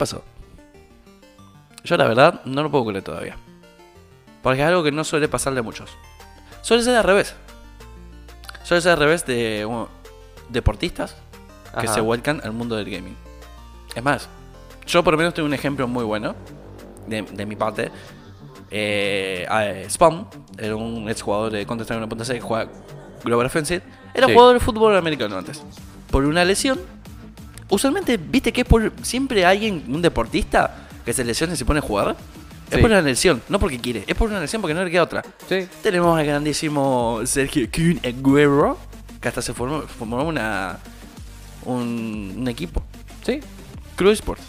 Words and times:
pasó? 0.00 0.24
Yo 1.84 1.96
la 1.96 2.08
verdad 2.08 2.40
no 2.44 2.62
lo 2.64 2.70
puedo 2.70 2.86
creer 2.86 3.04
todavía. 3.04 3.36
Porque 4.42 4.60
es 4.62 4.66
algo 4.66 4.82
que 4.82 4.90
no 4.90 5.04
suele 5.04 5.28
pasarle 5.28 5.60
a 5.60 5.62
muchos. 5.62 5.90
Suele 6.62 6.82
ser 6.82 6.96
al 6.96 7.04
revés. 7.04 7.34
Suele 8.64 8.80
ser 8.80 8.92
al 8.92 8.98
revés 8.98 9.24
de 9.26 9.64
uh, 9.66 9.86
deportistas 10.48 11.14
que 11.78 11.86
Ajá. 11.86 11.94
se 11.94 12.00
vuelcan 12.00 12.40
al 12.44 12.52
mundo 12.52 12.74
del 12.76 12.90
gaming. 12.90 13.16
Es 13.94 14.02
más, 14.02 14.28
yo 14.86 15.02
por 15.04 15.12
lo 15.14 15.18
menos 15.18 15.34
tengo 15.34 15.46
un 15.46 15.54
ejemplo 15.54 15.86
muy 15.86 16.04
bueno 16.04 16.34
de, 17.06 17.22
de 17.22 17.46
mi 17.46 17.56
parte. 17.56 17.90
Eh, 18.70 19.46
eh, 19.50 19.86
Spawn 19.90 20.26
era 20.58 20.76
un 20.76 21.08
exjugador 21.08 21.50
de 21.52 21.66
Counter-Strike 21.66 22.02
1.6 22.08 22.32
que 22.34 22.40
juega 22.40 22.70
Global 23.24 23.46
Offensive. 23.46 23.82
Era 24.14 24.26
Sí. 24.26 24.32
jugador 24.32 24.54
de 24.54 24.60
fútbol 24.60 24.96
americano 24.96 25.36
antes. 25.38 25.62
Por 26.10 26.24
una 26.24 26.44
lesión. 26.44 26.80
Usualmente, 27.70 28.16
viste 28.16 28.52
que 28.52 28.62
es 28.62 28.66
por 28.66 28.92
siempre 29.02 29.44
alguien, 29.46 29.84
un 29.88 30.02
deportista, 30.02 30.88
que 31.04 31.12
se 31.12 31.24
lesiona 31.24 31.54
y 31.54 31.56
se 31.56 31.64
pone 31.64 31.78
a 31.78 31.82
jugar. 31.82 32.16
Es 32.70 32.76
Sí. 32.76 32.82
por 32.82 32.90
una 32.90 33.00
lesión, 33.02 33.42
no 33.48 33.58
porque 33.58 33.78
quiere, 33.80 34.04
es 34.06 34.14
por 34.14 34.28
una 34.28 34.38
lesión 34.40 34.62
porque 34.62 34.74
no 34.74 34.84
le 34.84 34.90
queda 34.90 35.02
otra. 35.02 35.24
Sí. 35.48 35.66
Tenemos 35.82 36.16
al 36.18 36.24
grandísimo 36.26 37.20
Sergio 37.24 37.68
Kun 37.74 38.00
Aguero, 38.04 38.78
que 39.20 39.28
hasta 39.28 39.42
se 39.42 39.52
formó, 39.52 39.82
formó 39.82 40.22
una, 40.24 40.78
un, 41.64 42.34
un 42.38 42.48
equipo, 42.48 42.82
Sí. 43.24 43.40
Crew 43.96 44.10
Sports. 44.12 44.42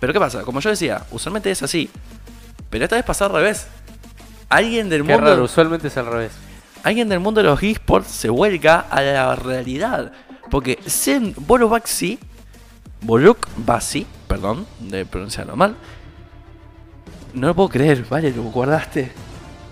Pero 0.00 0.12
¿qué 0.12 0.18
pasa? 0.20 0.42
Como 0.42 0.60
yo 0.60 0.70
decía, 0.70 1.04
usualmente 1.10 1.50
es 1.50 1.62
así. 1.62 1.88
Pero 2.70 2.84
esta 2.84 2.96
vez 2.96 3.04
pasó 3.04 3.24
al 3.26 3.32
revés. 3.32 3.66
Alguien 4.48 4.88
del 4.88 5.02
Qué 5.04 5.12
mundo 5.12 5.30
raro, 5.30 5.44
usualmente 5.44 5.88
es 5.88 5.96
al 5.96 6.06
revés. 6.06 6.32
alguien 6.82 7.08
del 7.08 7.20
mundo 7.20 7.40
de 7.42 7.48
los 7.48 7.62
esports 7.62 8.08
se 8.10 8.28
vuelca 8.30 8.80
a 8.90 9.00
la 9.00 9.34
realidad. 9.36 10.12
Porque 10.50 10.78
Zen 10.88 11.34
Borobaxi, 11.36 12.18
Boruk 13.00 13.46
Basi, 13.56 14.06
perdón 14.26 14.66
de 14.80 15.06
pronunciarlo 15.06 15.56
mal, 15.56 15.76
no 17.34 17.48
lo 17.48 17.54
puedo 17.54 17.68
creer, 17.68 18.04
vale, 18.08 18.32
lo 18.32 18.42
guardaste. 18.44 19.12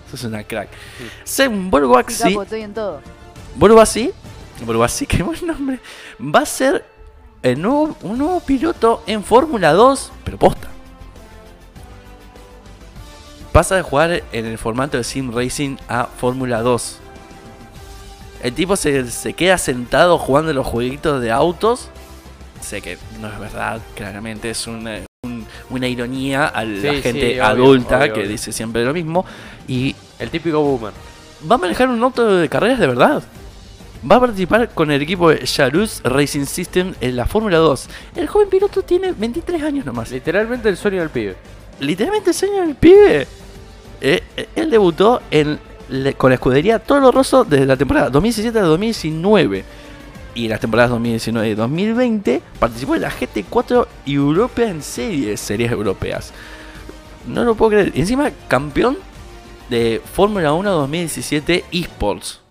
Sos 0.09 0.23
una 0.23 0.43
crack. 0.43 0.69
Zen 1.25 1.69
Borobaxi, 1.69 2.23
Capo, 2.23 2.43
estoy 2.43 2.61
en 2.61 2.73
todo. 2.73 3.01
Qué 5.07 5.23
buen 5.23 5.45
nombre, 5.45 5.79
va 6.19 6.41
a 6.41 6.45
ser 6.45 6.85
el 7.43 7.61
nuevo, 7.61 7.95
un 8.01 8.17
nuevo 8.17 8.39
piloto 8.39 9.03
en 9.05 9.23
Fórmula 9.23 9.73
2, 9.73 10.11
pero 10.23 10.37
posta. 10.37 10.67
Pasa 13.51 13.75
de 13.75 13.81
jugar 13.81 14.23
en 14.31 14.45
el 14.45 14.57
formato 14.57 14.97
de 14.97 15.03
Sim 15.03 15.33
Racing 15.33 15.77
a 15.87 16.05
Fórmula 16.05 16.61
2. 16.61 16.99
El 18.43 18.53
tipo 18.53 18.75
se, 18.75 19.09
se 19.09 19.33
queda 19.33 19.57
sentado 19.57 20.17
jugando 20.19 20.53
los 20.53 20.65
jueguitos 20.65 21.21
de 21.21 21.31
autos. 21.31 21.89
Sé 22.61 22.81
que 22.81 22.97
no 23.21 23.27
es 23.31 23.39
verdad, 23.39 23.79
claramente 23.95 24.49
es 24.49 24.67
una, 24.67 24.99
un- 25.23 25.45
una 25.69 25.87
ironía 25.87 26.47
a 26.47 26.63
la 26.65 26.93
Sí, 26.93 27.01
gente 27.01 27.41
adulta 27.41 27.97
obvio, 27.99 28.13
que 28.13 28.19
obvio. 28.21 28.29
dice 28.29 28.51
siempre 28.51 28.83
lo 28.83 28.93
mismo. 28.93 29.25
Y 29.67 29.95
El 30.19 30.29
típico 30.29 30.59
boomer. 30.61 30.93
va 31.49 31.55
a 31.55 31.57
manejar 31.59 31.89
un 31.89 32.01
auto 32.03 32.35
de 32.37 32.49
carreras 32.49 32.79
de 32.79 32.87
verdad. 32.87 33.23
Va 34.09 34.17
a 34.17 34.19
participar 34.19 34.69
con 34.69 34.91
el 34.91 35.01
equipo 35.01 35.29
de 35.31 35.39
Charus 35.43 36.01
Racing 36.03 36.45
System 36.45 36.93
en 37.01 37.15
la 37.15 37.25
Fórmula 37.25 37.57
2. 37.57 37.87
El 38.15 38.27
joven 38.27 38.49
piloto 38.49 38.81
tiene 38.83 39.11
23 39.11 39.61
años 39.63 39.85
nomás. 39.85 40.11
Literalmente 40.11 40.69
el 40.69 40.77
sueño 40.77 40.99
del 40.99 41.09
pibe. 41.09 41.35
Literalmente 41.79 42.29
el 42.29 42.35
sueño 42.35 42.61
del 42.61 42.75
pibe. 42.75 43.27
Eh, 43.99 44.23
eh, 44.37 44.49
él 44.55 44.69
debutó 44.69 45.21
en, 45.31 45.59
le- 45.89 46.13
con 46.13 46.29
la 46.29 46.35
escudería 46.35 46.77
Toro 46.79 47.11
Rosso 47.11 47.43
desde 47.43 47.65
la 47.65 47.75
temporada 47.75 48.09
2017 48.11 48.59
a 48.59 48.63
2019. 48.63 49.63
Y 50.37 50.43
en 50.43 50.51
las 50.51 50.59
temporadas 50.59 50.91
2019 50.91 51.49
y 51.49 51.55
2020 51.55 52.43
participó 52.59 52.93
en 52.93 53.01
la 53.01 53.09
GT4 53.09 53.87
European 54.05 54.83
Series, 54.83 55.39
series 55.39 55.71
europeas. 55.71 56.31
No 57.25 57.43
lo 57.43 57.55
puedo 57.55 57.71
creer. 57.71 57.91
Y 57.95 58.01
encima, 58.01 58.29
campeón 58.47 58.99
de 59.71 59.99
Fórmula 60.13 60.53
1 60.53 60.69
2017 60.69 61.65
eSports. 61.71 62.43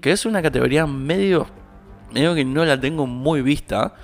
Que 0.00 0.10
es 0.10 0.26
una 0.26 0.42
categoría 0.42 0.84
medio, 0.88 1.46
medio 2.12 2.34
que 2.34 2.44
no 2.44 2.64
la 2.64 2.80
tengo 2.80 3.06
muy 3.06 3.40
vista. 3.40 3.94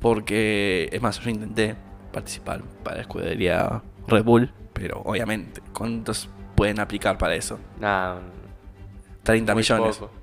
Porque, 0.00 0.88
es 0.90 1.00
más, 1.00 1.20
yo 1.20 1.30
intenté 1.30 1.76
participar 2.12 2.60
para 2.82 2.96
la 2.96 3.02
escudería 3.02 3.82
Red 4.08 4.24
Bull. 4.24 4.52
Pero 4.72 5.00
obviamente, 5.04 5.60
¿cuántos 5.72 6.28
pueden 6.56 6.80
aplicar 6.80 7.18
para 7.18 7.36
eso? 7.36 7.56
Nah, 7.78 8.16
30 9.22 9.54
muy 9.54 9.60
millones. 9.60 9.96
poco. 9.96 10.19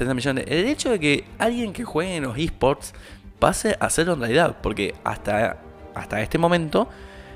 30 0.00 0.14
millones. 0.14 0.44
El 0.48 0.66
hecho 0.66 0.90
de 0.90 0.98
que 1.00 1.24
alguien 1.38 1.72
que 1.72 1.84
juegue 1.84 2.16
en 2.16 2.24
los 2.24 2.36
esports 2.38 2.92
pase 3.38 3.76
a 3.80 3.86
hacerlo 3.86 4.14
en 4.14 4.20
realidad. 4.20 4.56
Porque 4.62 4.94
hasta, 5.04 5.58
hasta 5.94 6.20
este 6.20 6.38
momento, 6.38 6.88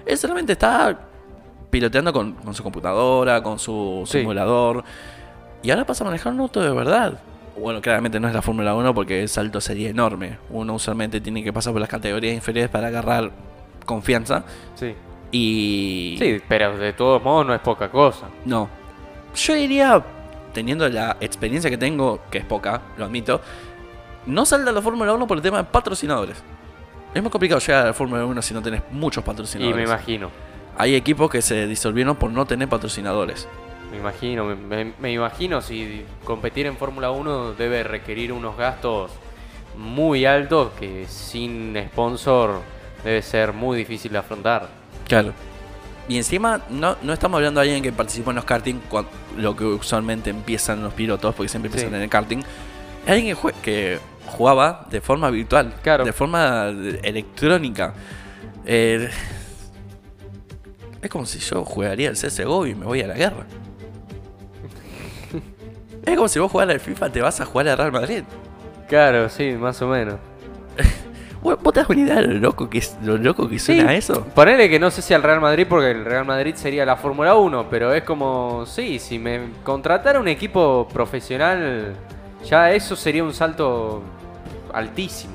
él 0.07 0.17
solamente 0.19 0.53
está 0.53 0.99
piloteando 1.71 2.13
con, 2.13 2.33
con 2.35 2.55
su 2.55 2.63
computadora, 2.63 3.43
con 3.43 3.59
su 3.59 4.03
Sí. 4.07 4.19
simulador. 4.19 4.85
Y 5.63 5.71
ahora 5.71 5.85
pasa 5.87 6.05
a 6.05 6.07
manejar 6.07 6.33
un 6.33 6.41
auto 6.41 6.61
de 6.63 6.71
verdad. 6.71 7.19
Bueno, 7.59 7.81
claramente 7.81 8.19
no 8.21 8.29
es 8.29 8.35
la 8.35 8.43
Fórmula 8.43 8.75
1 8.75 8.95
porque 8.95 9.23
el 9.23 9.29
salto 9.29 9.61
sería 9.61 9.89
enorme. 9.89 10.39
Uno 10.51 10.75
usualmente 10.75 11.21
tiene 11.21 11.43
que 11.43 11.53
pasar 11.53 11.73
por 11.73 11.81
las 11.81 11.89
categorías 11.89 12.35
inferiores 12.35 12.71
para 12.71 12.89
agarrar 12.89 13.31
confianza. 13.87 14.45
Sí. 14.75 14.95
Y. 15.33 16.17
Sí, 16.19 16.41
pero 16.49 16.77
de 16.77 16.93
todos 16.93 17.23
modos 17.23 17.47
no 17.47 17.55
es 17.55 17.61
poca 17.61 17.91
cosa. 17.91 18.27
No. 18.45 18.69
Yo 19.35 19.55
diría, 19.55 20.05
teniendo 20.55 20.89
la 20.89 21.19
experiencia 21.21 21.69
que 21.69 21.77
tengo, 21.77 22.21
que 22.31 22.39
es 22.39 22.45
poca, 22.47 22.81
lo 22.97 23.05
admito, 23.05 23.43
no 24.27 24.47
salta 24.47 24.71
a 24.71 24.73
la 24.73 24.81
Fórmula 24.81 25.13
1 25.13 25.27
por 25.27 25.37
el 25.37 25.43
tema 25.43 25.59
de 25.59 25.65
patrocinadores. 25.65 26.43
Es 27.13 27.21
muy 27.23 27.31
complicado 27.31 27.61
llegar 27.61 27.83
a 27.83 27.87
la 27.89 27.93
Fórmula 27.93 28.25
1 28.25 28.41
si 28.41 28.55
no 28.55 28.63
tenés 28.63 28.83
muchos 28.91 29.23
Y 29.23 29.27
patrocinadores. 29.27 29.77
me 29.77 29.83
imagino. 29.85 30.31
Hay 30.79 30.95
equipos 30.95 31.31
que 31.31 31.43
se 31.43 31.67
disolvieron 31.67 32.17
por 32.17 32.31
no 32.31 32.47
tener 32.47 32.69
patrocinadores. 32.69 33.47
Me 33.93 33.99
imagino, 33.99 34.45
me, 34.47 34.55
me- 34.57 34.93
me 34.99 35.13
imagino 35.13 35.61
si 35.61 36.05
competir 36.25 36.67
en 36.67 36.77
Fórmula 36.77 37.11
1 37.11 37.53
debe 37.53 37.83
requerir 37.85 38.33
unos 38.33 38.57
gastos 38.57 39.13
muy 39.77 40.25
altos 40.25 40.71
que 40.79 41.07
sin 41.07 41.77
sponsor 41.91 42.61
debe 43.05 43.23
ser 43.23 43.53
muy 43.53 43.77
difícil 43.77 44.11
de 44.13 44.19
afrontar. 44.19 44.69
Claro. 45.07 45.33
Y 46.09 46.19
encima, 46.19 46.61
no, 46.69 46.97
no 47.03 47.13
estamos 47.15 47.39
hablando 47.39 47.61
de 47.61 47.67
alguien 47.69 47.83
que 47.83 47.91
participó 47.93 48.31
en 48.31 48.37
los 48.37 48.45
karting, 48.45 48.75
lo 49.39 49.57
que 49.57 49.65
usualmente 49.65 50.29
empiezan 50.31 50.83
los 50.83 50.93
pilotos, 50.93 51.35
porque 51.35 51.49
siempre 51.49 51.69
empiezan 51.69 51.91
Sí. 51.91 51.97
en 51.97 52.03
el 52.03 52.11
karting. 52.11 52.39
Es 53.07 53.11
alguien 53.11 53.35
que, 53.35 53.41
jue- 53.43 53.55
que 53.63 53.99
jugaba 54.27 54.87
de 54.91 55.01
forma 55.01 55.31
virtual, 55.31 55.75
Claro. 55.83 56.05
de 56.05 56.13
forma 56.13 56.67
electrónica. 57.03 57.95
Eh, 58.67 59.09
es 61.01 61.11
como 61.11 61.25
si 61.27 61.39
yo 61.39 61.65
jugaría 61.65 62.09
el 62.11 62.17
CSGO 62.17 62.67
y 62.67 62.75
me 62.75 62.85
voy 62.85 63.01
a 63.03 63.07
la 63.07 63.15
guerra. 63.15 63.45
es 66.07 66.17
como 66.17 66.29
si 66.29 66.39
vos 66.39 66.51
jugaras 66.51 66.75
al 66.75 66.81
FIFA, 66.81 67.11
te 67.13 67.21
vas 67.23 67.41
a 67.41 67.47
jugar 67.47 67.69
al 67.69 67.79
Real 67.79 67.93
Madrid. 67.93 68.23
Claro, 68.89 69.29
sí, 69.31 69.53
más 69.53 69.81
o 69.83 69.89
menos. 69.89 70.17
¿Vos 71.45 71.73
te 71.75 71.81
das 71.81 71.89
una 71.91 72.01
idea 72.01 72.15
de 72.17 72.23
lo 72.23 72.39
loco 72.41 72.71
que, 72.71 72.79
es, 72.79 72.97
lo 73.03 73.19
loco 73.19 73.47
que 73.49 73.59
suena 73.59 73.95
eso? 73.95 74.25
Ponele 74.35 74.69
que 74.71 74.79
no 74.81 74.91
sé 74.91 75.03
si 75.03 75.13
al 75.13 75.23
Real 75.23 75.41
Madrid, 75.43 75.67
porque 75.69 75.91
el 75.91 76.05
Real 76.05 76.25
Madrid 76.25 76.55
sería 76.57 76.87
la 76.87 76.97
Fórmula 76.97 77.35
1, 77.35 77.67
pero 77.69 77.93
es 77.93 78.03
como, 78.03 78.65
sí, 78.67 78.99
si 78.99 79.19
me 79.19 79.41
contratara 79.63 80.19
un 80.19 80.29
equipo 80.29 80.89
profesional, 80.91 81.95
ya 82.47 82.73
eso 82.73 82.97
sería 82.97 83.23
un 83.23 83.35
salto 83.35 84.03
altísimo. 84.73 85.35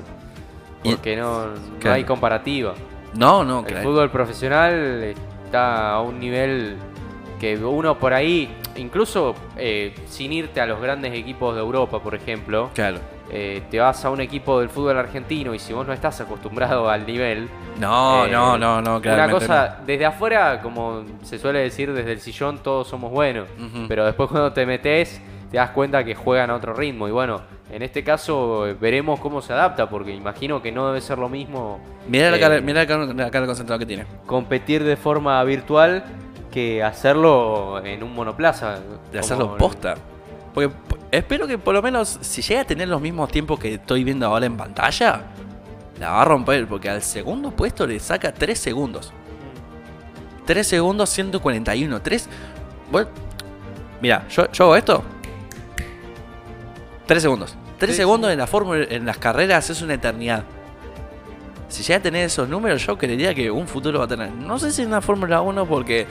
Porque 0.82 1.14
no, 1.16 1.46
no 1.46 1.52
Claro. 1.78 1.94
hay 1.96 2.04
comparativa. 2.04 2.74
No, 3.14 3.44
no, 3.44 3.60
El 3.60 3.66
claro. 3.66 3.88
fútbol 3.88 4.10
profesional 4.10 5.14
está 5.44 5.90
a 5.92 6.00
un 6.02 6.18
nivel 6.18 6.76
que 7.38 7.56
uno 7.56 7.98
por 7.98 8.14
ahí, 8.14 8.50
incluso 8.76 9.34
eh, 9.56 9.94
sin 10.08 10.32
irte 10.32 10.60
a 10.60 10.66
los 10.66 10.80
grandes 10.80 11.12
equipos 11.14 11.54
de 11.54 11.60
Europa, 11.60 12.00
por 12.02 12.14
ejemplo, 12.14 12.70
Claro. 12.74 12.98
Eh, 13.32 13.62
te 13.70 13.78
vas 13.78 14.04
a 14.04 14.10
un 14.10 14.20
equipo 14.20 14.58
del 14.60 14.68
fútbol 14.68 14.98
argentino 14.98 15.54
y 15.54 15.58
si 15.58 15.72
vos 15.72 15.86
no 15.86 15.92
estás 15.92 16.20
acostumbrado 16.20 16.88
al 16.90 17.06
nivel, 17.06 17.48
No, 17.78 18.26
Eh, 18.26 18.30
no, 18.30 18.58
no, 18.58 18.80
no, 18.82 18.96
una 18.98 19.30
cosa, 19.30 19.78
desde 19.86 20.04
afuera, 20.06 20.60
como 20.60 21.04
se 21.22 21.38
suele 21.38 21.60
decir, 21.60 21.92
desde 21.92 22.12
el 22.12 22.20
sillón 22.20 22.58
todos 22.58 22.88
somos 22.88 23.10
buenos, 23.10 23.46
pero 23.88 24.04
después 24.04 24.28
cuando 24.28 24.52
te 24.52 24.66
metes 24.66 25.20
te 25.50 25.56
das 25.56 25.70
cuenta 25.70 26.04
que 26.04 26.14
juegan 26.14 26.50
a 26.50 26.54
otro 26.54 26.72
ritmo 26.74 27.08
y 27.08 27.10
bueno, 27.10 27.40
en 27.72 27.82
este 27.82 28.04
caso 28.04 28.66
eh, 28.68 28.74
veremos 28.80 29.18
cómo 29.20 29.40
se 29.42 29.52
adapta 29.52 29.88
porque 29.88 30.12
imagino 30.14 30.62
que 30.62 30.70
no 30.70 30.86
debe 30.88 31.00
ser 31.00 31.18
lo 31.18 31.28
mismo 31.28 31.80
Mira 32.08 32.30
la 32.30 32.38
cara, 32.38 32.60
mira 32.60 32.80
la 32.82 32.86
cara, 32.86 33.04
la 33.06 33.30
cara 33.32 33.46
concentrada 33.46 33.78
que 33.78 33.86
tiene. 33.86 34.06
competir 34.26 34.84
de 34.84 34.96
forma 34.96 35.42
virtual 35.44 36.04
que 36.52 36.82
hacerlo 36.82 37.80
en 37.84 38.02
un 38.02 38.14
monoplaza. 38.14 38.78
De 39.12 39.18
hacerlo 39.20 39.52
el- 39.52 39.58
posta. 39.58 39.94
Porque 40.54 40.72
espero 41.10 41.46
que 41.46 41.58
por 41.58 41.74
lo 41.74 41.82
menos, 41.82 42.18
si 42.20 42.42
llega 42.42 42.62
a 42.62 42.64
tener 42.64 42.88
los 42.88 43.00
mismos 43.00 43.30
tiempos 43.30 43.58
que 43.60 43.74
estoy 43.74 44.04
viendo 44.04 44.26
ahora 44.26 44.46
en 44.46 44.56
pantalla, 44.56 45.22
la 45.98 46.10
va 46.10 46.22
a 46.22 46.24
romper. 46.24 46.66
Porque 46.66 46.88
al 46.90 47.02
segundo 47.02 47.50
puesto 47.50 47.86
le 47.86 48.00
saca 48.00 48.32
3 48.32 48.58
segundos. 48.58 49.12
3 50.46 50.66
segundos 50.66 51.08
141. 51.10 52.02
3. 52.02 52.28
Mira, 54.00 54.26
yo, 54.28 54.50
yo 54.50 54.64
hago 54.64 54.76
esto. 54.76 55.04
3 57.06 57.22
segundos. 57.22 57.56
3 57.78 57.90
Sí, 57.92 57.96
segundos 57.96 58.28
sí. 58.28 58.32
en 58.32 58.38
la 58.38 58.46
fórmula, 58.46 58.84
en 58.88 59.06
las 59.06 59.18
carreras 59.18 59.70
es 59.70 59.80
una 59.82 59.94
eternidad. 59.94 60.44
si 61.68 61.82
llega 61.82 61.98
a 61.98 62.02
tener 62.02 62.24
esos 62.26 62.48
números, 62.48 62.84
yo 62.84 62.98
creería 62.98 63.34
que 63.34 63.50
un 63.50 63.66
futuro 63.68 64.00
va 64.00 64.04
a 64.04 64.08
tener. 64.08 64.32
No 64.32 64.58
sé 64.58 64.70
si 64.72 64.82
en 64.82 64.90
la 64.90 65.00
Fórmula 65.00 65.40
1 65.40 65.66
porque 65.66 66.06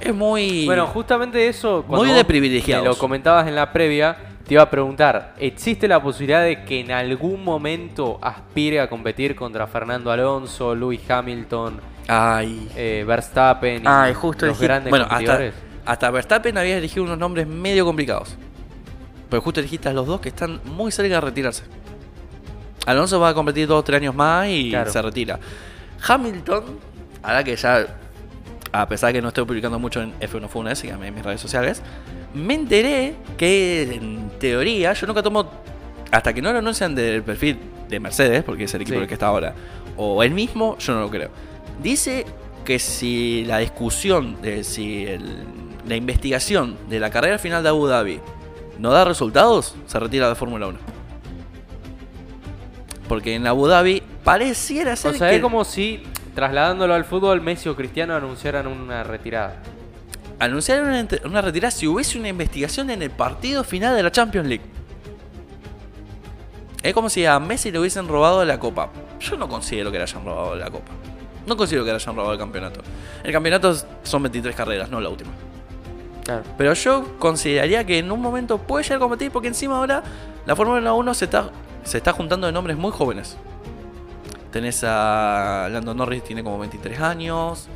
es 0.00 0.14
muy... 0.14 0.66
Bueno, 0.66 0.86
justamente 0.86 1.46
eso, 1.48 1.84
Muy 1.86 2.10
de 2.10 2.24
privilegiados. 2.24 2.82
me 2.84 2.88
lo 2.90 2.98
comentabas 2.98 3.46
en 3.46 3.54
la 3.54 3.72
previa, 3.72 4.16
te 4.46 4.54
iba 4.54 4.62
a 4.62 4.70
preguntar, 4.70 5.34
¿existe 5.38 5.86
la 5.86 6.02
posibilidad 6.02 6.42
de 6.42 6.64
que 6.64 6.80
en 6.80 6.90
algún 6.90 7.44
momento 7.44 8.18
aspire 8.22 8.80
a 8.80 8.88
competir 8.88 9.36
contra 9.36 9.66
Fernando 9.66 10.10
Alonso, 10.10 10.74
Lewis 10.74 11.08
Hamilton, 11.08 11.80
Ay. 12.08 12.68
eh, 12.76 13.04
Verstappen 13.06 13.82
y 13.84 13.86
Ay, 13.86 14.14
justo 14.14 14.46
los 14.46 14.58
grandes 14.60 14.90
Bueno, 14.90 15.04
hasta, 15.04 15.16
competidores? 15.16 15.54
hasta 15.86 16.10
Verstappen 16.10 16.58
había 16.58 16.78
elegido 16.78 17.04
unos 17.04 17.18
nombres 17.18 17.46
medio 17.46 17.84
complicados. 17.84 18.36
Pero 19.28 19.42
justo 19.42 19.60
elegiste 19.60 19.88
a 19.88 19.92
los 19.92 20.06
dos 20.08 20.20
que 20.20 20.30
están 20.30 20.60
muy 20.64 20.90
cerca 20.90 21.14
de 21.14 21.20
retirarse. 21.20 21.62
Alonso 22.86 23.20
va 23.20 23.28
a 23.28 23.34
competir 23.34 23.68
dos 23.68 23.78
o 23.78 23.84
tres 23.84 24.00
años 24.00 24.14
más 24.14 24.48
y 24.48 24.70
Claro. 24.70 24.90
se 24.90 25.00
retira. 25.02 25.38
Hamilton, 26.08 26.64
ahora 27.22 27.44
que 27.44 27.54
ya, 27.54 27.86
a 28.72 28.86
pesar 28.88 29.08
de 29.08 29.14
que 29.14 29.22
no 29.22 29.28
estoy 29.28 29.44
publicando 29.44 29.78
mucho 29.78 30.00
en 30.02 30.12
F1 30.20 30.48
Funes, 30.48 30.78
síganme 30.78 31.08
en 31.08 31.14
mis 31.14 31.24
redes 31.24 31.40
sociales, 31.40 31.82
me 32.34 32.54
enteré 32.54 33.14
que 33.36 33.82
en 33.94 34.30
teoría, 34.38 34.92
yo 34.92 35.06
nunca 35.06 35.22
tomo, 35.22 35.50
hasta 36.12 36.32
que 36.32 36.40
no 36.42 36.52
lo 36.52 36.58
anuncian 36.58 36.94
del 36.94 37.22
perfil 37.22 37.58
de 37.88 37.98
Mercedes, 38.00 38.44
porque 38.44 38.64
es 38.64 38.74
el 38.74 38.82
equipo 38.82 38.94
Sí. 38.94 38.96
en 38.98 39.02
el 39.02 39.08
que 39.08 39.14
está 39.14 39.26
ahora, 39.26 39.54
o 39.96 40.22
él 40.22 40.30
mismo, 40.32 40.76
yo 40.78 40.94
no 40.94 41.00
lo 41.00 41.10
creo. 41.10 41.30
Dice 41.82 42.24
que 42.64 42.78
si 42.78 43.44
la 43.46 43.58
discusión, 43.58 44.40
de 44.42 44.62
si 44.64 45.06
el- 45.06 45.44
la 45.88 45.96
investigación 45.96 46.76
de 46.88 47.00
la 47.00 47.10
carrera 47.10 47.38
final 47.38 47.62
de 47.62 47.70
Abu 47.70 47.86
Dhabi 47.86 48.20
no 48.78 48.90
da 48.92 49.04
resultados, 49.04 49.74
se 49.86 49.98
retira 49.98 50.28
de 50.28 50.34
Fórmula 50.36 50.68
1. 50.68 50.78
Porque 53.08 53.34
en 53.34 53.46
Abu 53.46 53.66
Dhabi 53.66 54.02
pareciera 54.22 54.94
ser 54.94 55.14
O 55.14 55.18
sea, 55.18 55.30
que... 55.30 55.36
es 55.36 55.42
como 55.42 55.64
si, 55.64 56.02
trasladándolo 56.34 56.94
al 56.94 57.04
fútbol, 57.04 57.40
Messi 57.40 57.68
o 57.68 57.76
Cristiano 57.76 58.14
anunciaran 58.14 58.66
una 58.66 59.02
retirada. 59.02 59.56
anunciaron 60.38 61.08
una, 61.24 61.42
retirada 61.42 61.70
si 61.70 61.86
hubiese 61.86 62.18
una 62.18 62.28
investigación 62.28 62.90
en 62.90 63.02
el 63.02 63.10
partido 63.10 63.64
final 63.64 63.94
de 63.94 64.02
la 64.02 64.10
Champions 64.10 64.48
League. 64.48 64.64
Es 66.82 66.94
como 66.94 67.10
si 67.10 67.26
a 67.26 67.38
Messi 67.38 67.70
le 67.70 67.78
hubiesen 67.78 68.08
robado 68.08 68.44
la 68.44 68.58
copa. 68.58 68.90
Yo 69.20 69.36
no 69.36 69.48
considero 69.48 69.92
que 69.92 69.98
le 69.98 70.04
hayan 70.04 70.24
robado 70.24 70.56
la 70.56 70.70
copa. 70.70 70.92
No 71.46 71.56
considero 71.56 71.84
que 71.84 71.90
le 71.90 71.96
hayan 71.96 72.16
robado 72.16 72.32
el 72.32 72.38
campeonato. 72.38 72.80
El 73.22 73.32
campeonato 73.32 73.74
son 74.02 74.22
23 74.22 74.56
carreras, 74.56 74.90
no 74.90 74.98
la 75.00 75.10
última. 75.10 75.30
Claro. 76.24 76.42
Pero 76.56 76.72
yo 76.72 77.18
consideraría 77.18 77.84
que 77.84 77.98
en 77.98 78.10
un 78.10 78.22
momento 78.22 78.56
puede 78.58 78.84
llegar 78.84 78.96
a 78.96 79.00
competir 79.00 79.30
porque 79.30 79.48
encima 79.48 79.76
ahora 79.76 80.02
la 80.46 80.56
Fórmula 80.56 80.92
1 80.94 81.14
se 81.14 81.26
está, 81.26 81.50
se 81.84 81.98
está 81.98 82.12
juntando 82.12 82.46
de 82.46 82.52
nombres 82.52 82.78
muy 82.78 82.92
jóvenes. 82.92 83.36
Tenés 84.52 84.82
a 84.84 85.68
Lando 85.70 85.94
Norris, 85.94 86.24
tiene 86.24 86.42
como 86.42 86.58
23 86.58 87.00
años. 87.00 87.68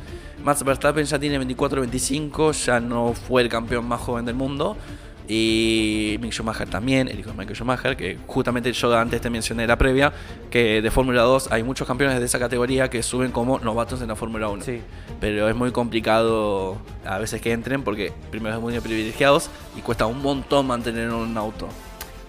Max 0.43 0.63
Verstappen 0.63 1.05
ya 1.05 1.17
tiene 1.17 1.37
24 1.37 1.81
25, 1.81 2.51
ya 2.51 2.79
no 2.79 3.13
fue 3.13 3.41
el 3.41 3.49
campeón 3.49 3.87
más 3.87 4.01
joven 4.01 4.25
del 4.25 4.35
mundo. 4.35 4.77
Y 5.27 6.17
Mick 6.21 6.31
Schumacher 6.33 6.69
también, 6.69 7.07
el 7.07 7.19
hijo 7.19 7.31
de 7.31 7.37
Michael 7.37 7.55
Schumacher, 7.55 7.97
que 7.97 8.19
justamente 8.27 8.71
yo 8.71 8.95
antes 8.95 9.19
te 9.21 9.31
mencioné 9.31 9.63
en 9.63 9.69
la 9.69 9.77
previa, 9.77 10.13
que 10.51 10.83
de 10.83 10.91
Fórmula 10.91 11.23
2 11.23 11.51
hay 11.51 11.63
muchos 11.63 11.87
campeones 11.87 12.19
de 12.19 12.25
esa 12.25 12.37
categoría 12.37 12.91
que 12.91 13.01
suben 13.01 13.31
como 13.31 13.57
novatos 13.59 14.01
en 14.03 14.09
la 14.09 14.15
Fórmula 14.15 14.49
1 14.49 14.63
Sí. 14.63 14.81
pero 15.19 15.49
es 15.49 15.55
muy 15.55 15.71
complicado 15.71 16.77
a 17.05 17.17
veces 17.17 17.41
que 17.41 17.53
entren 17.53 17.81
porque 17.83 18.13
primero 18.29 18.55
es 18.55 18.61
muy 18.61 18.79
privilegiados 18.79 19.49
y 19.75 19.81
cuesta 19.81 20.05
un 20.05 20.21
montón 20.21 20.67
mantener 20.67 21.09
un 21.09 21.35
auto. 21.37 21.69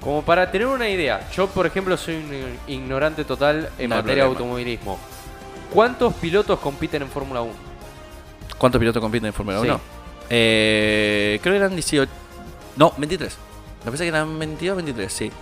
Como 0.06 0.22
para 0.22 0.48
tener 0.52 0.68
una 0.68 0.88
idea, 0.88 1.28
yo 1.32 1.48
por 1.48 1.66
ejemplo 1.66 1.96
soy 1.96 2.14
un 2.14 2.58
ignorante 2.68 3.24
total 3.24 3.70
en 3.76 3.90
No 3.90 3.96
materia 3.96 4.22
de 4.22 4.28
automovilismo. 4.28 5.00
¿Cuántos 5.74 6.14
pilotos 6.14 6.60
compiten 6.60 7.02
en 7.02 7.08
Fórmula 7.08 7.42
1? 7.42 7.52
¿Cuántos 8.56 8.78
pilotos 8.78 9.00
compiten 9.02 9.26
en 9.26 9.32
Fórmula 9.32 9.60
Sí. 9.62 9.66
1? 9.66 9.80
Eh, 10.30 11.40
creo 11.42 11.54
que 11.54 11.56
eran 11.56 11.74
18. 11.74 12.08
No, 12.76 12.92
23. 12.96 13.36
Me 13.80 13.84
parece 13.86 14.04
que 14.04 14.08
eran 14.10 14.38
22, 14.38 14.76
23, 14.76 15.12
sí. 15.12 15.32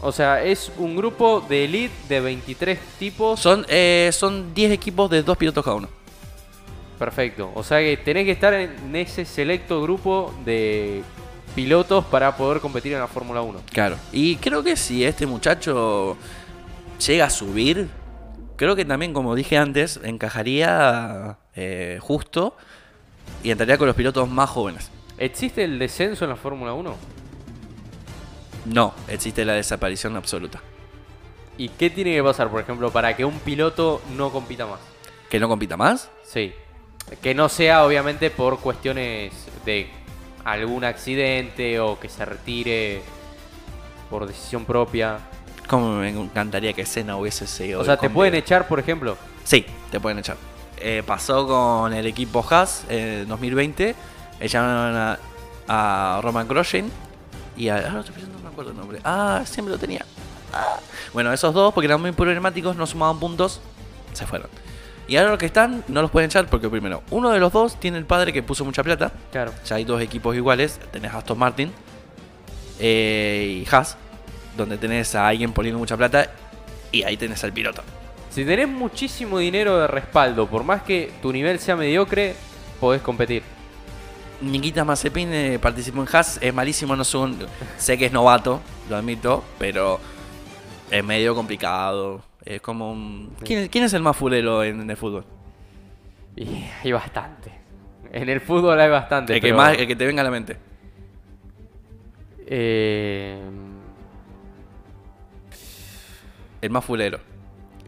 O 0.00 0.10
sea, 0.10 0.42
es 0.42 0.72
un 0.78 0.96
grupo 0.96 1.44
de 1.46 1.66
elite 1.66 1.94
de 2.08 2.20
23 2.20 2.78
tipos. 2.98 3.40
Son, 3.40 3.66
eh, 3.68 4.08
son 4.14 4.54
10 4.54 4.72
equipos 4.72 5.10
de 5.10 5.22
dos 5.22 5.36
pilotos 5.36 5.62
cada 5.62 5.76
uno. 5.76 5.90
Perfecto. 6.98 7.52
O 7.54 7.62
sea 7.62 7.80
que 7.80 7.98
tenés 7.98 8.24
que 8.24 8.32
estar 8.32 8.54
en 8.54 8.96
ese 8.96 9.26
selecto 9.26 9.82
grupo 9.82 10.32
de 10.46 11.02
pilotos 11.54 12.04
para 12.04 12.36
poder 12.36 12.60
competir 12.60 12.92
en 12.92 13.00
la 13.00 13.08
Fórmula 13.08 13.42
1. 13.42 13.60
Claro. 13.72 13.96
Y 14.12 14.36
creo 14.36 14.62
que 14.62 14.76
si 14.76 15.04
este 15.04 15.26
muchacho 15.26 16.16
llega 17.06 17.26
a 17.26 17.30
subir, 17.30 17.88
creo 18.56 18.76
que 18.76 18.84
también, 18.84 19.12
como 19.12 19.34
dije 19.34 19.56
antes, 19.58 20.00
encajaría 20.02 21.38
eh, 21.54 21.98
justo 22.00 22.56
y 23.42 23.50
entraría 23.50 23.78
con 23.78 23.86
los 23.86 23.96
pilotos 23.96 24.28
más 24.28 24.50
jóvenes. 24.50 24.90
¿Existe 25.18 25.64
el 25.64 25.78
descenso 25.78 26.24
en 26.24 26.30
la 26.30 26.36
Fórmula 26.36 26.72
1? 26.72 26.96
No, 28.66 28.94
existe 29.08 29.44
la 29.44 29.54
desaparición 29.54 30.16
absoluta. 30.16 30.60
¿Y 31.58 31.68
qué 31.68 31.90
tiene 31.90 32.14
que 32.14 32.22
pasar, 32.22 32.50
por 32.50 32.60
ejemplo, 32.60 32.90
para 32.90 33.14
que 33.16 33.24
un 33.24 33.38
piloto 33.40 34.00
no 34.16 34.30
compita 34.30 34.66
más? 34.66 34.80
¿Que 35.28 35.38
no 35.38 35.48
compita 35.48 35.76
más? 35.76 36.10
Sí. 36.24 36.52
Que 37.20 37.34
no 37.34 37.48
sea, 37.48 37.84
obviamente, 37.84 38.30
por 38.30 38.60
cuestiones 38.60 39.32
de 39.64 39.90
algún 40.44 40.84
accidente 40.84 41.80
o 41.80 41.98
que 41.98 42.08
se 42.08 42.24
retire 42.24 43.02
por 44.10 44.26
decisión 44.26 44.64
propia. 44.64 45.18
Como 45.68 45.96
me 45.96 46.10
encantaría 46.10 46.72
que 46.72 46.84
Senna 46.84 47.16
hubiese 47.16 47.46
seguido. 47.46 47.80
O 47.80 47.84
sea, 47.84 47.96
te 47.96 48.10
pueden 48.10 48.34
echar, 48.34 48.68
por 48.68 48.78
ejemplo. 48.78 49.16
Sí, 49.44 49.64
te 49.90 50.00
pueden 50.00 50.18
echar. 50.18 50.36
Eh, 50.78 51.02
pasó 51.06 51.46
con 51.46 51.92
el 51.92 52.06
equipo 52.06 52.44
Haas 52.48 52.84
en 52.88 53.28
2020. 53.28 53.94
Echaron 54.40 54.96
a, 54.96 55.18
a 55.68 56.20
Roman 56.22 56.48
Grosjean 56.48 56.90
y 57.56 57.68
a. 57.68 57.76
Ah, 57.76 58.00
estoy 58.00 58.14
pensando, 58.14 58.38
no 58.38 58.44
me 58.44 58.50
acuerdo 58.50 58.72
el 58.72 58.76
nombre. 58.76 58.98
Ah, 59.04 59.42
siempre 59.44 59.72
lo 59.72 59.78
tenía. 59.78 60.04
Ah. 60.52 60.78
Bueno, 61.12 61.32
esos 61.32 61.54
dos, 61.54 61.72
porque 61.72 61.86
eran 61.86 62.00
muy 62.00 62.12
problemáticos, 62.12 62.76
no 62.76 62.86
sumaban 62.86 63.18
puntos, 63.18 63.60
se 64.12 64.26
fueron. 64.26 64.48
Y 65.08 65.16
ahora 65.16 65.30
los 65.30 65.38
que 65.38 65.46
están, 65.46 65.84
no 65.88 66.00
los 66.00 66.10
pueden 66.10 66.30
echar 66.30 66.46
porque, 66.46 66.68
primero, 66.68 67.02
uno 67.10 67.30
de 67.30 67.40
los 67.40 67.52
dos 67.52 67.78
tiene 67.78 67.98
el 67.98 68.04
padre 68.04 68.32
que 68.32 68.42
puso 68.42 68.64
mucha 68.64 68.82
plata. 68.82 69.12
Claro. 69.30 69.52
Ya 69.66 69.76
hay 69.76 69.84
dos 69.84 70.00
equipos 70.00 70.34
iguales. 70.36 70.80
Tenés 70.90 71.12
Aston 71.12 71.38
Martin 71.38 71.72
eh, 72.78 73.64
y 73.64 73.74
Haas, 73.74 73.96
donde 74.56 74.78
tenés 74.78 75.14
a 75.14 75.28
alguien 75.28 75.52
poniendo 75.52 75.78
mucha 75.78 75.96
plata 75.96 76.30
y 76.90 77.02
ahí 77.02 77.16
tenés 77.16 77.42
al 77.44 77.52
piloto. 77.52 77.82
Si 78.30 78.44
tenés 78.44 78.68
muchísimo 78.68 79.38
dinero 79.38 79.78
de 79.78 79.86
respaldo, 79.86 80.46
por 80.46 80.64
más 80.64 80.82
que 80.82 81.12
tu 81.20 81.32
nivel 81.32 81.58
sea 81.58 81.76
mediocre, 81.76 82.34
podés 82.80 83.02
competir. 83.02 83.42
Nikita 84.40 84.84
Mazepin 84.84 85.32
eh, 85.32 85.58
participó 85.60 86.02
en 86.02 86.08
Haas, 86.12 86.38
es 86.40 86.52
malísimo, 86.52 86.96
no 86.96 87.04
sé, 87.04 87.18
sé 87.78 87.98
que 87.98 88.06
es 88.06 88.12
novato, 88.12 88.60
lo 88.88 88.96
admito, 88.96 89.44
pero 89.58 90.00
es 90.90 91.04
medio 91.04 91.34
complicado. 91.34 92.22
Es 92.44 92.60
como 92.60 92.90
un... 92.92 93.34
¿Quién, 93.44 93.68
quién 93.68 93.84
es 93.84 93.92
el 93.94 94.02
más 94.02 94.16
fulero 94.16 94.64
en, 94.64 94.80
en 94.80 94.90
el 94.90 94.96
fútbol? 94.96 95.24
Y 96.36 96.46
hay 96.82 96.92
bastante. 96.92 97.52
En 98.12 98.28
el 98.28 98.40
fútbol 98.40 98.78
hay 98.80 98.90
bastante. 98.90 99.34
El 99.34 99.40
que, 99.40 99.48
pero, 99.48 99.56
más, 99.56 99.76
el 99.78 99.86
que 99.86 99.96
te 99.96 100.06
venga 100.06 100.20
a 100.22 100.24
la 100.24 100.30
mente. 100.30 100.56
eh, 102.46 103.40
El 106.60 106.70
más 106.70 106.84
fulero. 106.84 107.18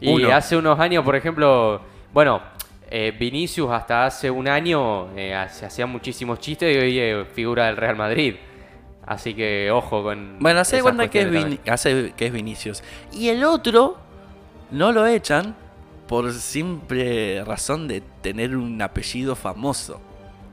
y 0.00 0.12
Uno. 0.12 0.34
hace 0.34 0.56
unos 0.56 0.78
años, 0.80 1.04
por 1.04 1.14
ejemplo, 1.14 1.80
bueno, 2.12 2.42
eh, 2.90 3.14
Vinicius 3.18 3.70
hasta 3.70 4.06
hace 4.06 4.30
un 4.30 4.48
año 4.48 5.10
eh, 5.16 5.46
se 5.50 5.66
hacían 5.66 5.90
muchísimos 5.90 6.38
chistes 6.40 6.74
y 6.74 6.78
hoy 6.80 6.98
es 6.98 7.28
figura 7.28 7.66
del 7.66 7.76
Real 7.76 7.96
Madrid. 7.96 8.34
Así 9.06 9.34
que 9.34 9.70
ojo 9.70 10.02
con. 10.02 10.38
Bueno, 10.40 10.60
hace 10.60 10.80
cuenta 10.80 11.08
que 11.08 11.22
es, 11.22 11.70
hace 11.70 12.12
que 12.16 12.26
es 12.26 12.32
Vinicius. 12.32 12.82
Y 13.12 13.28
el 13.28 13.44
otro 13.44 13.98
no 14.70 14.92
lo 14.92 15.06
echan 15.06 15.54
por 16.06 16.32
simple 16.32 17.42
razón 17.44 17.88
de 17.88 18.02
tener 18.20 18.56
un 18.56 18.80
apellido 18.82 19.34
famoso. 19.36 20.00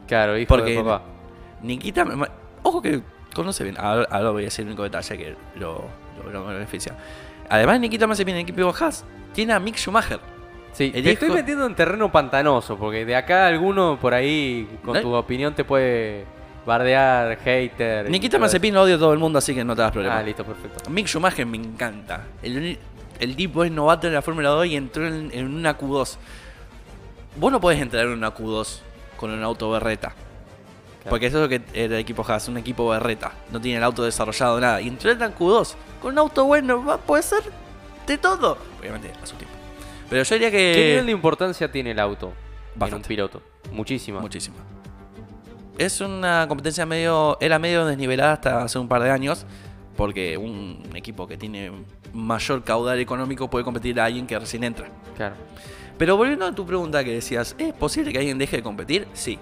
Claro, 0.07 0.37
hijo 0.37 0.47
porque- 0.47 0.71
de 0.71 0.83
papá. 0.83 1.03
Nikita, 1.61 2.05
ojo 2.63 2.81
que 2.81 3.01
conoce 3.35 3.63
bien. 3.63 3.75
Ahora, 3.79 4.07
ahora 4.09 4.31
voy 4.31 4.43
a 4.43 4.45
decir 4.45 4.63
el 4.63 4.69
único 4.69 4.83
detalle 4.83 5.17
que 5.17 5.35
lo, 5.59 5.85
lo, 6.23 6.31
lo 6.31 6.45
beneficia. 6.47 6.95
Además, 7.49 7.79
Nikita 7.79 8.07
Mazepin 8.07 8.33
en 8.35 8.37
el 8.37 8.43
equipo 8.43 8.61
de 8.61 8.73
Haas 8.83 9.05
tiene 9.33 9.53
a 9.53 9.59
Mick 9.59 9.75
Schumacher. 9.77 10.19
Sí, 10.73 10.89
te 10.89 11.11
estoy 11.11 11.29
metiendo 11.29 11.65
en 11.65 11.75
terreno 11.75 12.09
pantanoso, 12.11 12.77
porque 12.77 13.03
de 13.05 13.15
acá 13.15 13.45
alguno 13.47 13.97
por 13.99 14.13
ahí 14.13 14.67
con 14.85 14.93
¿No? 14.95 15.01
tu 15.01 15.13
opinión 15.13 15.53
te 15.53 15.65
puede 15.65 16.25
bardear, 16.65 17.37
hater. 17.39 18.09
Nikita. 18.09 18.39
Mazepin 18.39 18.73
lo 18.73 18.83
odia 18.83 18.95
a 18.95 18.97
todo 18.99 19.11
el 19.11 19.19
mundo, 19.19 19.39
así 19.39 19.53
que 19.53 19.63
no 19.65 19.75
te 19.75 19.81
das 19.81 19.91
problema. 19.91 20.19
Ah, 20.19 20.23
listo, 20.23 20.45
perfecto. 20.45 20.89
Mick 20.89 21.07
Schumacher 21.07 21.45
me 21.45 21.57
encanta. 21.57 22.25
El, 22.41 22.79
el 23.21 23.35
tipo 23.37 23.63
es 23.63 23.71
novato 23.71 24.07
en 24.07 24.13
la 24.13 24.21
Fórmula 24.21 24.49
2 24.49 24.65
y 24.67 24.75
entró 24.75 25.07
en, 25.07 25.29
en 25.33 25.45
una 25.53 25.77
Q2. 25.77 26.17
Vos 27.37 27.51
no 27.51 27.61
podés 27.61 27.81
entrar 27.81 28.05
en 28.05 28.11
una 28.11 28.33
Q2 28.35 28.79
con 29.17 29.31
un 29.31 29.41
auto 29.43 29.69
berreta. 29.71 30.13
Porque 31.09 31.27
eso 31.27 31.37
es 31.37 31.43
lo 31.43 31.49
que 31.49 31.61
era 31.73 31.95
el 31.95 32.01
equipo 32.01 32.23
Haas, 32.27 32.47
un 32.47 32.57
equipo 32.57 32.87
berreta. 32.89 33.31
No 33.51 33.59
tiene 33.59 33.77
el 33.79 33.83
auto 33.83 34.03
desarrollado, 34.03 34.59
nada. 34.59 34.81
Y 34.81 34.87
entró 34.87 35.09
en 35.09 35.17
la 35.19 35.33
Q2 35.35 35.73
con 36.01 36.11
un 36.11 36.19
auto 36.19 36.45
bueno, 36.45 36.83
va- 36.85 36.97
puede 36.97 37.23
ser 37.23 37.41
de 38.05 38.17
todo. 38.19 38.57
Obviamente, 38.79 39.11
a 39.21 39.25
su 39.25 39.35
tiempo. 39.35 39.55
Pero 40.09 40.23
yo 40.23 40.35
diría 40.35 40.51
¿Qué 40.51 40.57
nivel 40.89 40.99
de 40.99 41.05
que. 41.05 41.11
importancia 41.11 41.71
tiene 41.71 41.91
el 41.91 41.99
auto 41.99 42.27
en 42.27 42.73
un 42.73 42.79
Bastante. 42.79 43.07
piloto? 43.07 43.41
Muchísima. 43.71 44.19
Muchísimo. 44.19 44.57
Es 45.77 46.01
una 46.01 46.45
competencia 46.47 46.85
medio. 46.85 47.37
Era 47.41 47.57
medio 47.57 47.85
desnivelada 47.85 48.33
hasta 48.33 48.61
hace 48.63 48.77
un 48.77 48.87
par 48.87 49.01
de 49.01 49.09
años. 49.09 49.45
Porque 50.01 50.35
un 50.35 50.81
equipo 50.95 51.27
que 51.27 51.37
tiene 51.37 51.71
mayor 52.11 52.63
caudal 52.63 52.97
económico 52.97 53.51
puede 53.51 53.63
competir 53.63 53.99
a 53.99 54.05
alguien 54.05 54.25
que 54.25 54.39
recién 54.39 54.63
entra. 54.63 54.89
Claro. 55.15 55.35
Pero 55.95 56.17
volviendo 56.17 56.43
a 56.43 56.55
tu 56.55 56.65
pregunta 56.65 57.03
que 57.03 57.13
decías, 57.13 57.55
¿es 57.59 57.71
posible 57.73 58.11
que 58.11 58.17
alguien 58.17 58.39
deje 58.39 58.57
de 58.57 58.63
competir? 58.63 59.07
Sí. 59.13 59.37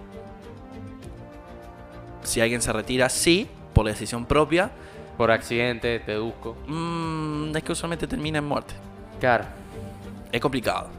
Si 2.24 2.42
alguien 2.42 2.62
se 2.62 2.74
retira, 2.74 3.08
sí, 3.08 3.48
por 3.74 3.86
decisión 3.86 4.26
propia. 4.26 4.70
Por 5.16 5.32
accidente, 5.32 5.98
te 6.02 6.12
deduzco. 6.12 6.58
Mm, 6.68 7.56
es 7.56 7.64
que 7.64 7.72
usualmente 7.72 8.06
termina 8.06 8.40
en 8.40 8.46
muerte. 8.46 8.74
Claro. 9.22 9.46
Es 10.30 10.42
complicado. 10.42 10.90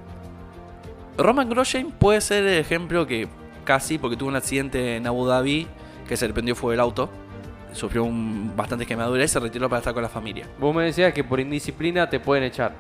Roman 1.19 1.51
Grosjean 1.51 1.91
puede 1.91 2.23
ser 2.23 2.47
el 2.47 2.59
ejemplo 2.61 3.07
que 3.07 3.29
casi, 3.65 3.99
porque 3.99 4.17
tuvo 4.17 4.31
un 4.31 4.37
accidente 4.37 4.97
en 4.97 5.07
Abu 5.07 5.27
Dhabi 5.27 5.67
que 6.09 6.17
se 6.17 6.27
le 6.27 6.33
prendió 6.33 6.57
fuego 6.57 6.73
el 6.73 6.81
auto. 6.81 7.11
Sufrió 7.73 8.05
un, 8.05 8.53
bastantes 8.57 8.87
quemaduras 8.87 9.25
y 9.25 9.29
se 9.33 9.41
retiró 9.41 9.69
para 9.69 9.79
estar 9.79 9.95
con 9.95 10.03
la 10.03 10.09
familia. 10.09 10.47
Vos 10.59 10.75
me 10.75 10.85
decías 10.85 11.13
que 11.13 11.23
por 11.25 11.39
indisciplina 11.41 12.09
te 12.11 12.19
pueden 12.21 12.45
echar. 12.45 12.75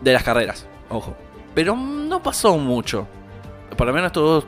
De 0.00 0.12
las 0.12 0.22
carreras, 0.22 0.66
ojo. 0.88 1.14
Pero 1.54 1.76
no 1.76 2.22
pasó 2.22 2.56
mucho. 2.56 3.06
Por 3.76 3.86
lo 3.86 3.92
menos 3.92 4.06
estos 4.08 4.44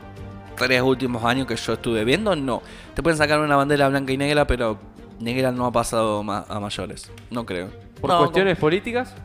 tres 0.57 0.81
últimos 0.81 1.23
años 1.23 1.47
que 1.47 1.55
yo 1.55 1.73
estuve 1.73 2.03
viendo, 2.03 2.35
no. 2.35 2.61
Te 2.93 3.01
pueden 3.03 3.17
sacar 3.17 3.39
una 3.39 3.55
bandera 3.55 3.87
blanca 3.89 4.11
y 4.13 4.17
negra, 4.17 4.45
pero 4.47 4.77
negra 5.19 5.51
no 5.51 5.65
ha 5.65 5.71
pasado 5.71 6.23
ma- 6.23 6.45
a 6.49 6.59
mayores. 6.59 7.11
No 7.29 7.45
creo. 7.45 7.69
¿Por 8.01 8.09
No, 8.09 8.19
cuestiones 8.19 8.57
políticas? 8.57 9.15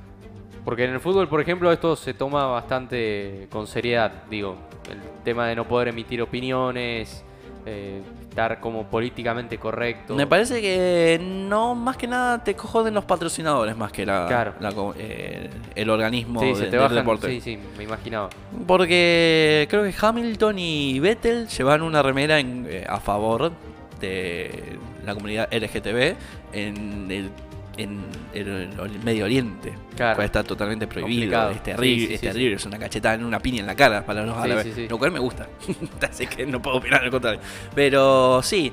Porque 0.64 0.84
en 0.84 0.90
el 0.92 1.00
fútbol, 1.00 1.28
por 1.28 1.40
ejemplo, 1.40 1.72
esto 1.72 1.96
se 1.96 2.12
toma 2.14 2.44
bastante 2.46 3.48
con 3.50 3.66
seriedad. 3.66 4.12
Digo, 4.30 4.56
el 4.90 4.98
tema 5.24 5.46
de 5.46 5.56
no 5.56 5.66
poder 5.66 5.88
emitir 5.88 6.20
opiniones, 6.20 7.24
eh, 7.68 8.02
estar 8.28 8.60
como 8.60 8.84
políticamente 8.86 9.58
correcto. 9.58 10.14
Me 10.14 10.26
parece 10.26 10.60
que 10.62 11.20
no, 11.22 11.74
más 11.74 11.96
que 11.96 12.06
nada 12.06 12.42
te 12.42 12.54
joden 12.54 12.94
los 12.94 13.04
patrocinadores 13.04 13.76
más 13.76 13.90
que 13.92 14.06
la, 14.06 14.26
Claro. 14.26 14.54
la 14.60 14.72
eh, 14.98 15.50
el 15.74 15.90
organismo 15.90 16.40
Sí, 16.40 16.46
de- 16.48 16.54
se 16.54 16.64
te 16.64 16.70
del 16.70 16.80
bajan. 16.80 16.96
deporte. 16.96 17.28
Sí, 17.28 17.40
sí, 17.40 17.58
me 17.76 17.84
imaginaba. 17.84 18.30
Porque 18.66 19.66
creo 19.70 19.82
que 19.82 19.94
Hamilton 20.00 20.58
y 20.58 21.00
Vettel 21.00 21.48
llevan 21.48 21.82
una 21.82 22.02
remera 22.02 22.38
en- 22.38 22.66
eh, 22.68 22.84
a 22.88 23.00
favor 23.00 23.52
de 24.00 24.78
la 25.04 25.14
comunidad 25.14 25.48
LGTB 25.52 26.14
en 26.52 27.10
el, 27.10 27.30
en 27.78 28.00
el 28.34 28.68
Medio 29.04 29.24
Oriente. 29.24 29.72
Claro. 29.96 30.16
Cual 30.16 30.26
está 30.26 30.42
totalmente 30.44 30.86
prohibido. 30.86 31.20
Complicado. 31.22 31.50
Es 31.52 31.62
terrible, 31.62 32.00
Sí, 32.00 32.06
sí, 32.08 32.14
es 32.14 32.20
sí, 32.20 32.26
terrible. 32.26 32.56
Es 32.56 32.66
una 32.66 32.78
cachetada 32.78 33.14
en 33.14 33.24
una 33.24 33.38
piña 33.40 33.60
en 33.60 33.66
la 33.66 33.74
cara 33.74 34.04
para 34.04 34.26
los 34.26 34.36
árabes. 34.36 34.90
Lo 34.90 34.98
cual 34.98 35.12
me 35.12 35.18
gusta. 35.18 35.48
Así 36.10 36.26
que 36.26 36.44
no 36.44 36.60
puedo 36.60 36.76
opinar 36.76 37.02
al 37.04 37.10
contrario. 37.10 37.40
Pero 37.74 38.42
sí. 38.42 38.70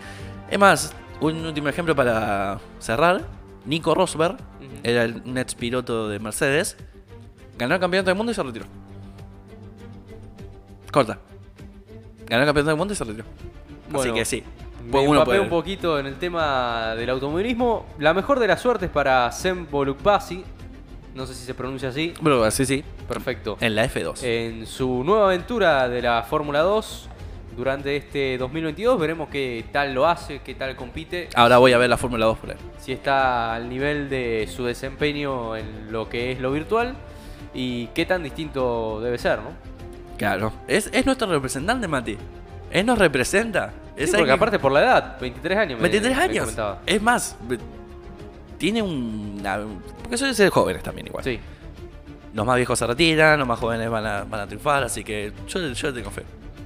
Es 0.49 0.59
más, 0.59 0.93
un 1.21 1.45
último 1.45 1.69
ejemplo 1.69 1.95
para 1.95 2.59
cerrar. 2.79 3.21
Nico 3.65 3.95
Rosberg 3.95 4.37
era 4.83 5.03
el- 5.03 5.21
un 5.25 5.37
ex 5.37 5.55
piloto 5.55 6.09
de 6.09 6.19
Mercedes. 6.19 6.77
Ganó 7.57 7.75
el 7.75 7.79
campeonato 7.79 8.09
del 8.09 8.17
mundo 8.17 8.31
y 8.31 8.35
se 8.35 8.43
retiró. 8.43 8.65
Corta. 10.91 11.17
Ganó 12.27 12.41
el 12.43 12.47
campeonato 12.47 12.69
del 12.69 12.77
mundo 12.77 12.93
y 12.93 12.97
se 12.97 13.03
retiró. 13.03 13.25
Así 13.93 14.11
que 14.11 14.25
sí. 14.25 14.43
Me 14.85 14.91
Pues 14.91 15.05
empapé 15.05 15.25
puede- 15.25 15.39
un 15.39 15.49
poquito 15.49 15.99
en 15.99 16.05
el 16.05 16.15
tema 16.15 16.93
del 16.95 17.09
automovilismo. 17.09 17.85
La 17.99 18.13
mejor 18.13 18.39
de 18.39 18.47
las 18.47 18.61
suertes 18.61 18.89
para 18.89 19.31
Sem 19.31 19.67
Bolukbasi. 19.69 20.43
No 21.15 21.25
sé 21.25 21.33
si 21.33 21.45
se 21.45 21.53
pronuncia 21.53 21.89
así. 21.89 22.13
Bueno, 22.21 22.49
sí, 22.51 22.65
sí. 22.65 22.83
Perfecto. 23.07 23.57
En 23.61 23.73
la 23.75 23.85
F2. 23.85 24.21
En 24.23 24.65
su 24.67 25.03
nueva 25.03 25.27
aventura 25.27 25.87
de 25.89 26.01
la 26.01 26.23
Fórmula 26.23 26.59
2 26.59 27.09
durante 27.55 27.95
este 27.95 28.37
2022 28.37 28.99
veremos 28.99 29.29
qué 29.29 29.63
tal 29.71 29.93
lo 29.93 30.05
hace, 30.07 30.41
qué 30.41 30.55
tal 30.55 30.75
compite, 30.75 31.29
Ahora 31.35 31.57
voy 31.57 31.71
a 31.71 31.77
ver 31.77 31.89
la 31.89 31.95
Fórmula 31.95 32.25
2 32.25 32.37
por 32.37 32.49
ahí. 32.51 32.57
si 32.79 32.91
está 32.91 33.53
al 33.55 33.69
nivel 33.69 34.09
de 34.09 34.45
su 34.53 34.65
desempeño 34.65 35.55
en 35.55 35.89
lo 35.89 36.09
que 36.09 36.33
es 36.33 36.39
lo 36.41 36.51
virtual 36.51 36.95
y 37.53 37.87
qué 37.87 38.05
tan 38.05 38.23
distinto 38.23 38.99
debe 39.01 39.17
ser, 39.17 39.39
¿no? 39.39 39.51
Claro. 40.17 40.51
Es, 40.67 40.89
es 40.91 41.05
nuestro 41.05 41.27
representante, 41.31 41.87
Mati. 41.87 42.17
Él 42.75 42.85
nos 42.85 42.97
representa. 42.97 43.73
Es 43.95 44.09
porque 44.09 44.17
alguien- 44.23 44.35
aparte 44.35 44.59
por 44.59 44.71
la 44.71 44.81
edad, 44.81 45.17
23 45.21 45.57
años. 45.57 45.79
me- 45.79 45.83
23 45.83 46.17
me 46.17 46.23
años. 46.23 46.55
Es 46.85 47.01
más, 47.01 47.37
tiene 48.57 48.81
una. 48.81 49.59
Porque 50.01 50.17
suelen 50.17 50.35
ser 50.35 50.49
jóvenes 50.49 50.83
también, 50.83 51.07
igual. 51.07 51.23
Sí, 51.23 51.39
Los 52.33 52.45
más 52.45 52.57
viejos 52.57 52.77
se 52.77 52.85
retiran, 52.85 53.39
los 53.39 53.47
más 53.47 53.57
jóvenes 53.57 53.89
van 53.89 54.05
a, 54.05 54.23
van 54.25 54.41
a 54.41 54.45
triunfar, 54.47 54.83
así 54.83 55.05
que 55.05 55.31
yo, 55.47 55.71
yo 55.71 55.93
tengo 55.93 56.11
fe. 56.11 56.23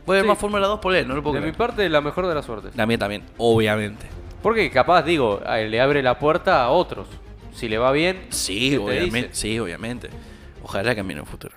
Voy 0.08 0.18
a 0.18 0.22
Sí. 0.24 0.28
más 0.28 0.38
Fórmula 0.39 0.66
2 0.66 0.80
por 0.80 0.96
él, 0.96 1.08
no 1.08 1.13
lo 1.13 1.22
puedo 1.22 1.39
de 1.39 1.46
mi 1.46 1.51
parte 1.51 1.88
la 1.89 2.01
mejor 2.01 2.25
de 2.25 2.34
las 2.34 2.44
suertes. 2.46 2.75
La 2.75 2.88
mía 2.88 2.98
también, 2.98 3.22
obviamente. 3.38 4.08
Porque 4.42 4.72
capaz, 4.72 5.04
digo, 5.04 5.42
le 5.48 5.80
abre 5.80 6.01
la 6.01 6.18
puerta 6.18 6.63
a 6.63 6.70
otros. 6.72 7.08
Si 7.54 7.68
le 7.70 7.78
va 7.78 7.92
bien, 7.92 8.25
Sí, 8.30 8.72
¿qué 8.72 8.78
te 8.78 8.82
obviamente. 8.82 9.30
Sí, 9.34 9.60
obviamente. 9.60 10.10
Ojalá 10.63 10.96
cambie 10.96 11.13
en 11.13 11.20
un 11.22 11.28
futuro. 11.28 11.54